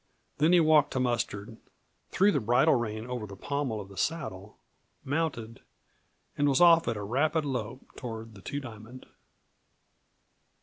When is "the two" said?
8.33-8.59